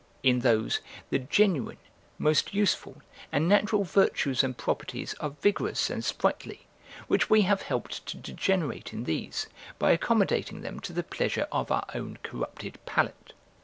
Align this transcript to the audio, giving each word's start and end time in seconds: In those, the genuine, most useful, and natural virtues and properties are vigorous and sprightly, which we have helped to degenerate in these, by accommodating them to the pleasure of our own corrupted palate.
In 0.23 0.39
those, 0.39 0.79
the 1.11 1.19
genuine, 1.19 1.77
most 2.17 2.55
useful, 2.55 3.03
and 3.31 3.47
natural 3.47 3.83
virtues 3.83 4.43
and 4.43 4.57
properties 4.57 5.13
are 5.19 5.29
vigorous 5.41 5.91
and 5.91 6.03
sprightly, 6.03 6.65
which 7.07 7.29
we 7.29 7.43
have 7.43 7.61
helped 7.61 8.07
to 8.07 8.17
degenerate 8.17 8.93
in 8.93 9.03
these, 9.03 9.45
by 9.77 9.91
accommodating 9.91 10.61
them 10.61 10.79
to 10.79 10.91
the 10.91 11.03
pleasure 11.03 11.47
of 11.51 11.71
our 11.71 11.85
own 11.93 12.17
corrupted 12.23 12.79
palate. 12.87 13.33